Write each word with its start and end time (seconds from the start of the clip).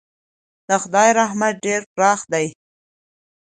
د 0.67 0.69
خدای 0.81 1.09
رحمت 1.19 1.53
ډېر 1.65 1.81
پراخه 1.93 2.27
دی. 2.33 2.47